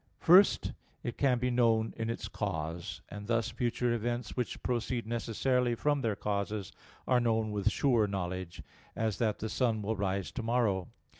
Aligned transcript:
First, 0.19 0.73
it 1.03 1.15
can 1.15 1.37
be 1.37 1.51
known 1.51 1.93
in 1.95 2.09
its 2.09 2.27
cause. 2.27 3.01
And 3.09 3.27
thus, 3.27 3.51
future 3.51 3.93
events 3.93 4.35
which 4.35 4.63
proceed 4.63 5.05
necessarily 5.05 5.75
from 5.75 6.01
their 6.01 6.15
causes, 6.15 6.71
are 7.07 7.19
known 7.19 7.51
with 7.51 7.69
sure 7.69 8.07
knowledge; 8.07 8.63
as 8.95 9.19
that 9.19 9.37
the 9.37 9.47
sun 9.47 9.83
will 9.83 9.95
rise 9.95 10.31
tomorrow. 10.31 10.87